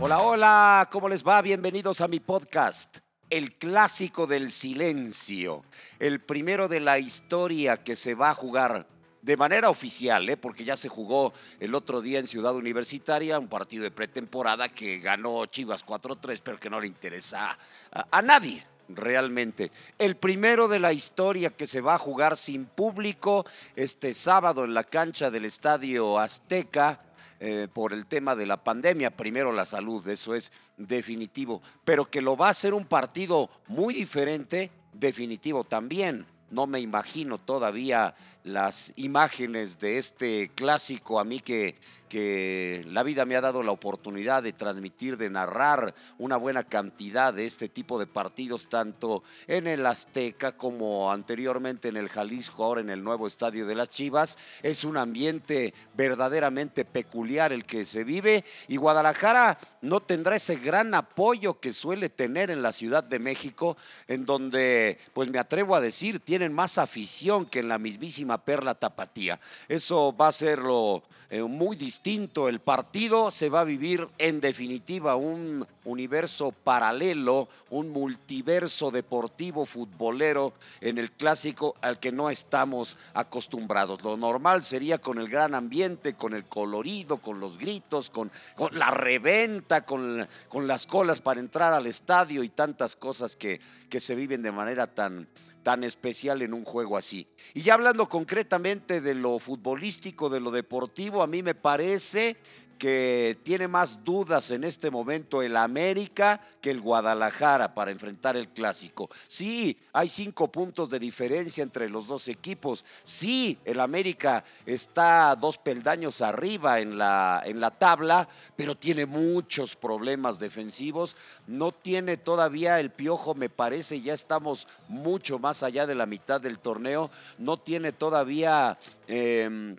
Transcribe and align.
Hola, 0.00 0.20
hola, 0.20 0.88
¿cómo 0.92 1.08
les 1.08 1.26
va? 1.26 1.42
Bienvenidos 1.42 2.00
a 2.00 2.06
mi 2.06 2.20
podcast, 2.20 2.98
El 3.30 3.56
Clásico 3.56 4.28
del 4.28 4.52
Silencio, 4.52 5.64
el 5.98 6.20
primero 6.20 6.68
de 6.68 6.78
la 6.78 7.00
historia 7.00 7.78
que 7.78 7.96
se 7.96 8.14
va 8.14 8.30
a 8.30 8.34
jugar 8.34 8.86
de 9.22 9.36
manera 9.36 9.68
oficial, 9.70 10.28
¿eh? 10.28 10.36
porque 10.36 10.64
ya 10.64 10.76
se 10.76 10.88
jugó 10.88 11.32
el 11.58 11.74
otro 11.74 12.00
día 12.00 12.20
en 12.20 12.28
Ciudad 12.28 12.54
Universitaria, 12.54 13.40
un 13.40 13.48
partido 13.48 13.82
de 13.82 13.90
pretemporada 13.90 14.68
que 14.68 15.00
ganó 15.00 15.44
Chivas 15.46 15.84
4-3, 15.84 16.42
pero 16.44 16.60
que 16.60 16.70
no 16.70 16.80
le 16.80 16.86
interesa 16.86 17.58
a, 17.90 18.06
a 18.08 18.22
nadie 18.22 18.64
realmente. 18.88 19.72
El 19.98 20.16
primero 20.16 20.68
de 20.68 20.78
la 20.78 20.92
historia 20.92 21.50
que 21.50 21.66
se 21.66 21.80
va 21.80 21.96
a 21.96 21.98
jugar 21.98 22.36
sin 22.36 22.66
público 22.66 23.44
este 23.74 24.14
sábado 24.14 24.64
en 24.64 24.74
la 24.74 24.84
cancha 24.84 25.28
del 25.28 25.44
Estadio 25.44 26.20
Azteca. 26.20 27.00
Eh, 27.40 27.68
por 27.72 27.92
el 27.92 28.06
tema 28.06 28.34
de 28.34 28.46
la 28.46 28.56
pandemia, 28.56 29.16
primero 29.16 29.52
la 29.52 29.64
salud, 29.64 30.06
eso 30.08 30.34
es 30.34 30.50
definitivo, 30.76 31.62
pero 31.84 32.10
que 32.10 32.20
lo 32.20 32.36
va 32.36 32.48
a 32.48 32.54
ser 32.54 32.74
un 32.74 32.84
partido 32.84 33.48
muy 33.68 33.94
diferente, 33.94 34.70
definitivo 34.92 35.64
también. 35.64 36.26
No 36.50 36.66
me 36.66 36.80
imagino 36.80 37.38
todavía 37.38 38.14
las 38.44 38.92
imágenes 38.96 39.78
de 39.78 39.98
este 39.98 40.50
clásico 40.54 41.20
a 41.20 41.24
mí 41.24 41.40
que, 41.40 41.76
que 42.08 42.84
la 42.88 43.02
vida 43.02 43.24
me 43.24 43.36
ha 43.36 43.40
dado 43.40 43.62
la 43.62 43.72
oportunidad 43.72 44.42
de 44.42 44.52
transmitir, 44.52 45.16
de 45.16 45.30
narrar 45.30 45.94
una 46.18 46.36
buena 46.36 46.64
cantidad 46.64 47.32
de 47.32 47.46
este 47.46 47.68
tipo 47.68 47.98
de 47.98 48.06
partidos, 48.06 48.68
tanto 48.68 49.22
en 49.46 49.66
el 49.66 49.86
Azteca 49.86 50.52
como 50.56 51.12
anteriormente 51.12 51.88
en 51.88 51.96
el 51.96 52.08
Jalisco, 52.08 52.64
ahora 52.64 52.80
en 52.80 52.90
el 52.90 53.04
nuevo 53.04 53.26
estadio 53.26 53.66
de 53.66 53.74
las 53.74 53.90
Chivas. 53.90 54.38
Es 54.62 54.84
un 54.84 54.96
ambiente 54.96 55.74
verdaderamente 55.94 56.84
peculiar 56.84 57.52
el 57.52 57.64
que 57.64 57.84
se 57.84 58.04
vive 58.04 58.44
y 58.66 58.76
Guadalajara 58.76 59.58
no 59.82 60.00
tendrá 60.00 60.36
ese 60.36 60.56
gran 60.56 60.94
apoyo 60.94 61.60
que 61.60 61.72
suele 61.72 62.08
tener 62.08 62.50
en 62.50 62.62
la 62.62 62.72
Ciudad 62.72 63.04
de 63.04 63.18
México, 63.18 63.76
en 64.06 64.24
donde, 64.24 64.98
pues 65.12 65.30
me 65.30 65.38
atrevo 65.38 65.76
a 65.76 65.80
decir, 65.80 66.20
tienen 66.20 66.52
más 66.52 66.78
afición 66.78 67.44
que 67.46 67.60
en 67.60 67.68
la 67.68 67.78
mismísima 67.78 68.37
Perla 68.38 68.74
Tapatía. 68.74 69.40
Eso 69.68 70.14
va 70.16 70.28
a 70.28 70.32
ser 70.32 70.58
lo, 70.60 71.02
eh, 71.30 71.42
muy 71.42 71.76
distinto. 71.76 72.48
El 72.48 72.60
partido 72.60 73.30
se 73.30 73.50
va 73.50 73.60
a 73.60 73.64
vivir 73.64 74.08
en 74.16 74.40
definitiva 74.40 75.14
un 75.16 75.66
universo 75.84 76.52
paralelo, 76.52 77.50
un 77.68 77.90
multiverso 77.90 78.90
deportivo 78.90 79.66
futbolero 79.66 80.54
en 80.80 80.96
el 80.96 81.12
clásico 81.12 81.74
al 81.82 82.00
que 82.00 82.12
no 82.12 82.30
estamos 82.30 82.96
acostumbrados. 83.12 84.02
Lo 84.02 84.16
normal 84.16 84.64
sería 84.64 84.96
con 84.96 85.18
el 85.18 85.28
gran 85.28 85.54
ambiente, 85.54 86.14
con 86.14 86.32
el 86.32 86.46
colorido, 86.46 87.18
con 87.18 87.40
los 87.40 87.58
gritos, 87.58 88.08
con, 88.08 88.30
la 88.72 88.90
reventa, 88.90 89.84
con, 89.84 90.26
las 90.66 90.86
colas 90.86 91.20
para 91.20 91.40
entrar 91.40 91.74
al 91.74 91.86
estadio 91.86 92.42
y 92.42 92.48
tantas 92.48 92.96
cosas 92.96 93.36
que 93.36 93.60
se 94.00 94.14
viven 94.14 94.40
de 94.40 94.52
manera 94.52 94.86
tan, 94.86 95.28
tan 95.68 95.84
especial 95.84 96.40
en 96.40 96.54
un 96.54 96.64
juego 96.64 96.96
así. 96.96 97.26
Y 97.52 97.60
ya 97.60 97.74
hablando 97.74 98.08
concretamente 98.08 99.02
de 99.02 99.14
lo 99.14 99.38
futbolístico, 99.38 100.30
de 100.30 100.40
lo 100.40 100.50
deportivo, 100.50 101.22
a 101.22 101.26
mí 101.26 101.42
me 101.42 101.54
parece 101.54 102.38
que 102.78 103.38
tiene 103.42 103.68
más 103.68 104.04
dudas 104.04 104.50
en 104.50 104.64
este 104.64 104.90
momento 104.90 105.42
el 105.42 105.56
América 105.56 106.40
que 106.60 106.70
el 106.70 106.80
Guadalajara 106.80 107.74
para 107.74 107.90
enfrentar 107.90 108.36
el 108.36 108.48
clásico. 108.48 109.10
Sí, 109.26 109.76
hay 109.92 110.08
cinco 110.08 110.48
puntos 110.48 110.88
de 110.88 110.98
diferencia 110.98 111.62
entre 111.62 111.88
los 111.88 112.06
dos 112.06 112.28
equipos. 112.28 112.84
Sí, 113.02 113.58
el 113.64 113.80
América 113.80 114.44
está 114.64 115.34
dos 115.34 115.58
peldaños 115.58 116.22
arriba 116.22 116.80
en 116.80 116.96
la, 116.96 117.42
en 117.44 117.60
la 117.60 117.72
tabla, 117.72 118.28
pero 118.56 118.76
tiene 118.76 119.06
muchos 119.06 119.74
problemas 119.74 120.38
defensivos. 120.38 121.16
No 121.46 121.72
tiene 121.72 122.16
todavía 122.16 122.78
el 122.78 122.90
piojo, 122.90 123.34
me 123.34 123.50
parece, 123.50 124.00
ya 124.00 124.14
estamos 124.14 124.68
mucho 124.88 125.38
más 125.38 125.62
allá 125.62 125.86
de 125.86 125.94
la 125.96 126.06
mitad 126.06 126.40
del 126.40 126.60
torneo. 126.60 127.10
No 127.38 127.56
tiene 127.56 127.92
todavía... 127.92 128.78
Eh, 129.08 129.76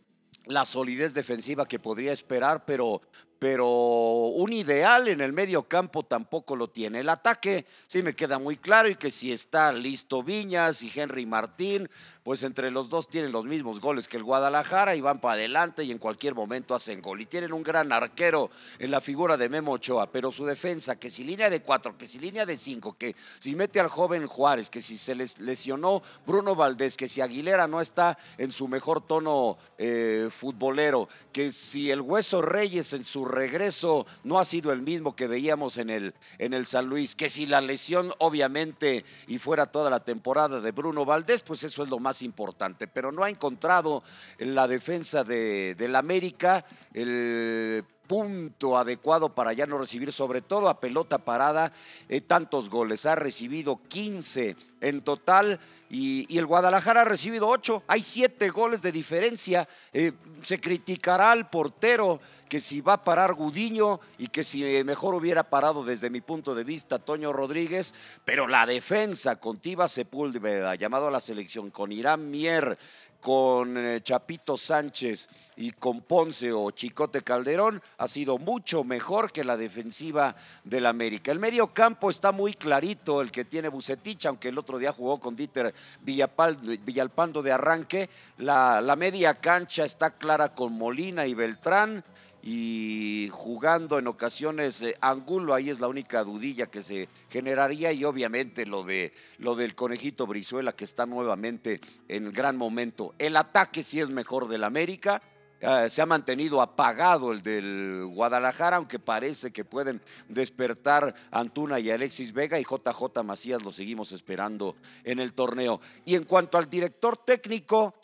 la 0.50 0.66
solidez 0.66 1.14
defensiva 1.14 1.68
que 1.68 1.78
podría 1.78 2.12
esperar, 2.12 2.66
pero, 2.66 3.02
pero 3.38 3.68
un 3.68 4.52
ideal 4.52 5.08
en 5.08 5.22
el 5.22 5.32
medio 5.32 5.68
campo 5.68 6.04
tampoco 6.04 6.56
lo 6.56 6.70
tiene. 6.70 7.02
El 7.02 7.10
ataque 7.10 7.68
sí 7.86 8.02
me 8.02 8.16
queda 8.16 8.40
muy 8.40 8.58
claro 8.58 8.90
y 8.90 8.96
que 8.96 9.12
si 9.12 9.32
está 9.32 9.72
listo 9.72 10.24
Viñas 10.24 10.82
y 10.82 10.92
Henry 10.94 11.28
Martín, 11.28 11.88
pues 12.29 12.44
entre 12.44 12.69
los 12.69 12.90
dos 12.90 13.07
tienen 13.07 13.31
los 13.31 13.45
mismos 13.45 13.81
goles 13.81 14.07
que 14.07 14.16
el 14.16 14.23
Guadalajara 14.23 14.95
y 14.95 15.01
van 15.01 15.19
para 15.19 15.34
adelante 15.34 15.84
y 15.84 15.91
en 15.91 15.97
cualquier 15.97 16.35
momento 16.35 16.75
hacen 16.75 17.01
gol. 17.01 17.19
Y 17.22 17.25
tienen 17.25 17.51
un 17.51 17.63
gran 17.63 17.91
arquero 17.91 18.51
en 18.78 18.91
la 18.91 19.01
figura 19.01 19.35
de 19.35 19.50
Memo 19.50 19.72
Ochoa, 19.72 20.12
pero 20.12 20.29
su 20.29 20.45
defensa, 20.45 21.00
que 21.00 21.09
si 21.09 21.23
línea 21.23 21.50
de 21.50 21.63
cuatro, 21.63 21.97
que 21.97 22.06
si 22.06 22.19
línea 22.19 22.45
de 22.45 22.56
cinco, 22.56 22.95
que 22.95 23.16
si 23.40 23.56
mete 23.56 23.79
al 23.79 23.88
joven 23.88 24.28
Juárez, 24.28 24.69
que 24.69 24.79
si 24.79 24.95
se 25.00 25.16
les 25.16 25.40
lesionó 25.40 26.03
Bruno 26.28 26.53
Valdés, 26.53 26.97
que 26.97 27.09
si 27.09 27.19
Aguilera 27.19 27.67
no 27.67 27.81
está 27.81 28.16
en 28.38 28.51
su 28.51 28.67
mejor 28.67 29.01
tono 29.01 29.57
eh, 29.79 30.29
futbolero, 30.29 31.09
que 31.34 31.51
si 31.51 31.90
el 31.90 32.01
Hueso 32.01 32.44
Reyes 32.44 32.94
en 32.94 33.06
su 33.06 33.25
regreso 33.25 34.06
no 34.23 34.38
ha 34.38 34.46
sido 34.46 34.72
el 34.72 34.84
mismo 34.84 35.16
que 35.16 35.25
veíamos 35.25 35.78
en 35.78 35.90
el, 35.90 36.13
en 36.38 36.53
el 36.53 36.67
San 36.67 36.85
Luis, 36.85 37.16
que 37.16 37.28
si 37.28 37.47
la 37.47 37.59
lesión 37.59 38.13
obviamente 38.19 39.03
y 39.25 39.40
fuera 39.40 39.66
toda 39.66 39.90
la 39.90 40.01
temporada 40.01 40.61
de 40.61 40.72
Bruno 40.72 41.06
Valdés, 41.06 41.41
pues 41.41 41.63
eso 41.63 41.81
es 41.81 41.90
lo 41.90 41.97
más 41.97 42.19
importante, 42.22 42.88
pero 42.88 43.12
no 43.12 43.24
ha 43.24 43.30
encontrado 43.30 44.03
en 44.38 44.56
la 44.56 44.68
defensa 44.68 45.24
de, 45.24 45.75
del 45.75 45.96
América 45.96 46.66
el 46.94 47.84
punto 48.09 48.75
adecuado 48.75 49.30
para 49.35 49.53
ya 49.53 49.68
no 49.68 49.78
recibir, 49.78 50.12
sobre 50.12 50.41
todo 50.41 50.68
a 50.68 50.79
pelota 50.79 51.19
parada, 51.19 51.72
eh, 52.09 52.22
tantos 52.22 52.68
goles. 52.68 53.06
Ha 53.06 53.13
recibido 53.13 53.79
15 53.88 54.56
en 54.81 55.02
total 55.02 55.59
y, 55.91 56.38
el 56.38 56.47
Guadalajara 56.47 57.02
ha 57.02 57.06
recibido 57.06 57.47
8. 57.47 57.84
Hay 57.85 58.02
7 58.02 58.50
goles 58.50 58.81
de 58.81 58.91
diferencia. 58.91 59.69
Eh, 59.94 60.13
se 60.41 60.59
criticará 60.59 61.31
al 61.31 61.52
portero 61.52 62.19
que 62.50 62.60
si 62.60 62.82
va 62.82 62.94
a 62.94 63.04
parar 63.04 63.34
Gudiño 63.36 64.00
y 64.18 64.28
que 64.28 64.44
si 64.44 64.64
mejor 64.84 65.14
hubiera 65.14 65.44
parado 65.44 65.86
desde 65.86 66.10
mi 66.10 66.20
punto 66.20 66.56
de 66.56 66.64
vista 66.64 67.00
Toño 67.00 67.32
Rodríguez, 67.32 67.94
pero 68.26 68.48
la 68.48 68.66
defensa 68.66 69.38
con 69.38 69.60
Tiva 69.60 69.88
Sepúlveda, 69.88 70.76
llamado 70.76 71.08
a 71.08 71.12
la 71.12 71.22
selección, 71.22 71.70
con 71.70 71.92
Irán 71.92 72.30
Mier, 72.32 72.78
con 73.19 73.78
eh, 73.78 74.02
Chapito 74.02 74.57
Sánchez 74.57 75.28
y 75.57 75.72
con 75.72 76.02
Ponce 76.02 76.52
o 76.52 76.72
Chicote 76.72 77.22
Calderón 77.22 77.81
ha 77.97 78.07
sido 78.07 78.38
mucho 78.38 78.84
mejor 78.84 79.31
que 79.31 79.44
la 79.44 79.57
defensiva 79.57 80.35
del 80.63 80.85
América. 80.85 81.31
El 81.31 81.40
medio 81.40 81.74
campo 81.74 82.09
está 82.09 82.31
muy 82.31 82.53
clarito, 82.53 83.22
el 83.22 83.31
que 83.31 83.46
tiene 83.46 83.69
Bucetich, 83.69 84.25
aunque 84.25 84.50
el 84.50 84.58
otro 84.58 84.78
día 84.78 84.94
jugó 84.94 85.19
con 85.19 85.35
Dieter 85.35 85.74
Villalpando 86.02 87.41
de 87.41 87.52
arranque. 87.52 88.09
La, 88.38 88.81
la 88.81 88.96
media 88.96 89.34
cancha 89.34 89.84
está 89.84 90.12
clara 90.12 90.53
con 90.53 90.74
Molina 90.74 91.28
y 91.28 91.34
Beltrán 91.34 92.03
y 92.41 93.29
jugando 93.31 94.00
en 94.00 94.08
ocasiones 94.08 94.81
eh, 94.81 94.96
Angulo, 95.02 95.53
ahí 95.53 95.69
es 95.69 95.79
la 95.79 95.88
única 95.88 96.24
dudilla 96.24 96.68
que 96.68 96.84
se 96.84 97.09
generaría 97.29 97.91
y 97.91 98.06
obviamente 98.06 98.66
lo 98.66 98.84
de 98.84 99.13
lo 99.40 99.56
del 99.56 99.75
conejito 99.75 100.25
Brizuela 100.25 100.74
que 100.74 100.85
está 100.85 101.06
nuevamente 101.06 101.81
en 102.08 102.31
gran 102.31 102.56
momento. 102.56 103.09
El 103.18 103.36
ataque 103.38 103.84
sí 103.84 104.00
es 104.00 104.09
mejor 104.09 104.47
del 104.47 104.64
América. 104.64 105.22
Uh, 105.62 105.90
se 105.90 106.02
ha 106.02 106.06
mantenido 106.06 106.62
apagado 106.62 107.34
el 107.34 107.42
del 107.42 108.06
Guadalajara, 108.14 108.78
aunque 108.78 108.97
parece 108.97 109.52
que 109.52 109.66
pueden 109.66 110.02
despertar 110.30 111.14
Antuna 111.31 111.81
y 111.81 111.92
Alexis 111.92 112.31
Vega 112.31 112.58
y 112.58 112.64
JJ 112.64 113.24
Macías 113.25 113.62
lo 113.62 113.72
seguimos 113.72 114.14
esperando 114.14 114.78
en 115.03 115.20
el 115.20 115.34
torneo. 115.34 115.81
Y 116.06 116.16
en 116.16 116.24
cuanto 116.24 116.58
al 116.58 116.70
director 116.70 117.18
técnico, 117.18 117.96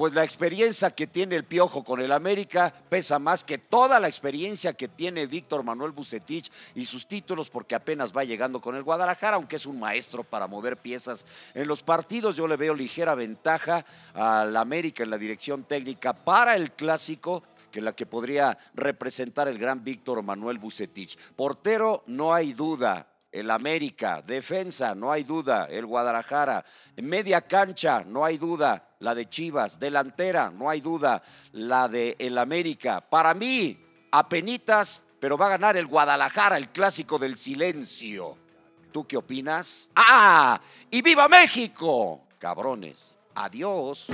pues 0.00 0.14
la 0.14 0.24
experiencia 0.24 0.92
que 0.92 1.06
tiene 1.06 1.36
el 1.36 1.44
Piojo 1.44 1.84
con 1.84 2.00
el 2.00 2.10
América 2.10 2.72
pesa 2.88 3.18
más 3.18 3.44
que 3.44 3.58
toda 3.58 4.00
la 4.00 4.08
experiencia 4.08 4.72
que 4.72 4.88
tiene 4.88 5.26
Víctor 5.26 5.62
Manuel 5.62 5.92
Bucetich 5.92 6.50
y 6.74 6.86
sus 6.86 7.06
títulos 7.06 7.50
porque 7.50 7.74
apenas 7.74 8.10
va 8.16 8.24
llegando 8.24 8.62
con 8.62 8.74
el 8.76 8.82
Guadalajara, 8.82 9.36
aunque 9.36 9.56
es 9.56 9.66
un 9.66 9.78
maestro 9.78 10.24
para 10.24 10.46
mover 10.46 10.78
piezas 10.78 11.26
en 11.52 11.68
los 11.68 11.82
partidos. 11.82 12.34
Yo 12.34 12.48
le 12.48 12.56
veo 12.56 12.74
ligera 12.74 13.14
ventaja 13.14 13.84
al 14.14 14.56
América 14.56 15.02
en 15.02 15.10
la 15.10 15.18
dirección 15.18 15.64
técnica 15.64 16.14
para 16.14 16.56
el 16.56 16.72
clásico 16.72 17.42
que 17.70 17.82
la 17.82 17.92
que 17.92 18.06
podría 18.06 18.56
representar 18.72 19.48
el 19.48 19.58
gran 19.58 19.84
Víctor 19.84 20.22
Manuel 20.22 20.56
Bucetich. 20.56 21.18
Portero, 21.36 22.04
no 22.06 22.32
hay 22.32 22.54
duda, 22.54 23.06
el 23.30 23.50
América, 23.50 24.22
defensa, 24.22 24.94
no 24.94 25.12
hay 25.12 25.24
duda, 25.24 25.66
el 25.66 25.84
Guadalajara, 25.84 26.64
media 26.96 27.42
cancha, 27.42 28.02
no 28.02 28.24
hay 28.24 28.38
duda, 28.38 28.86
la 29.00 29.14
de 29.14 29.28
Chivas, 29.28 29.80
delantera, 29.80 30.50
no 30.50 30.70
hay 30.70 30.80
duda, 30.80 31.22
la 31.52 31.88
de 31.88 32.16
el 32.18 32.38
América. 32.38 33.00
Para 33.00 33.34
mí, 33.34 33.78
apenitas, 34.12 35.02
pero 35.18 35.36
va 35.36 35.46
a 35.46 35.50
ganar 35.50 35.76
el 35.76 35.86
Guadalajara, 35.86 36.56
el 36.56 36.68
clásico 36.68 37.18
del 37.18 37.36
silencio. 37.36 38.36
¿Tú 38.92 39.06
qué 39.06 39.16
opinas? 39.16 39.90
¡Ah! 39.94 40.60
¡Y 40.90 41.00
viva 41.02 41.28
México! 41.28 42.22
Cabrones. 42.38 43.16
Adiós. 43.34 44.06